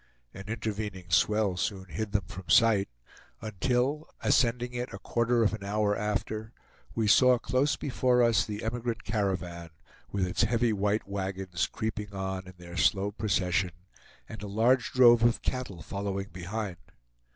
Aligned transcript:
An 0.33 0.45
intervening 0.47 1.11
swell 1.11 1.57
soon 1.57 1.85
hid 1.85 2.11
them 2.11 2.23
from 2.25 2.49
sight, 2.49 2.89
until, 3.39 4.09
ascending 4.21 4.73
it 4.73 4.91
a 4.91 4.97
quarter 4.97 5.43
of 5.43 5.53
an 5.53 5.63
hour 5.63 5.95
after, 5.95 6.53
we 6.95 7.07
saw 7.07 7.37
close 7.37 7.75
before 7.75 8.23
us 8.23 8.43
the 8.43 8.63
emigrant 8.63 9.03
caravan, 9.03 9.69
with 10.11 10.25
its 10.25 10.41
heavy 10.41 10.73
white 10.73 11.07
wagons 11.07 11.67
creeping 11.67 12.15
on 12.15 12.47
in 12.47 12.55
their 12.57 12.77
slow 12.77 13.11
procession, 13.11 13.73
and 14.27 14.41
a 14.41 14.47
large 14.47 14.91
drove 14.91 15.21
of 15.21 15.43
cattle 15.43 15.83
following 15.83 16.29
behind. 16.33 16.77